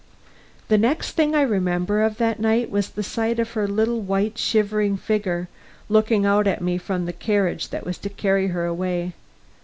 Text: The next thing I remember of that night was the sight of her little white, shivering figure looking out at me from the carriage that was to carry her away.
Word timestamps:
The 0.67 0.79
next 0.79 1.11
thing 1.11 1.35
I 1.35 1.43
remember 1.43 2.01
of 2.01 2.17
that 2.17 2.39
night 2.39 2.71
was 2.71 2.89
the 2.89 3.03
sight 3.03 3.37
of 3.37 3.51
her 3.51 3.67
little 3.67 4.01
white, 4.01 4.35
shivering 4.35 4.97
figure 4.97 5.47
looking 5.89 6.25
out 6.25 6.47
at 6.47 6.59
me 6.59 6.79
from 6.79 7.05
the 7.05 7.13
carriage 7.13 7.69
that 7.69 7.85
was 7.85 7.99
to 7.99 8.09
carry 8.09 8.47
her 8.47 8.65
away. 8.65 9.13